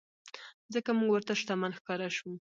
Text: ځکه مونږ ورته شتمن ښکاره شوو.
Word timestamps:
ځکه 0.73 0.89
مونږ 0.97 1.09
ورته 1.11 1.33
شتمن 1.41 1.71
ښکاره 1.77 2.09
شوو. 2.17 2.35